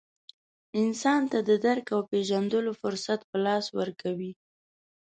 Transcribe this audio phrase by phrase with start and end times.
[0.81, 4.31] انسان ته د درک او پېژندلو فرصت په لاس ورکوي.